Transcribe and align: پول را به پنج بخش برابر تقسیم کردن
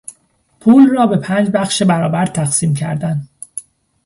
پول 0.59 0.89
را 0.89 1.07
به 1.07 1.17
پنج 1.17 1.49
بخش 1.53 1.83
برابر 1.83 2.25
تقسیم 2.25 2.73
کردن 2.73 3.27